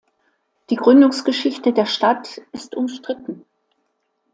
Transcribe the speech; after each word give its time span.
Die 0.71 0.77
Gründungsgeschichte 0.77 1.73
der 1.73 1.85
Stadt 1.85 2.41
ist 2.53 2.73
umstritten. 2.73 3.45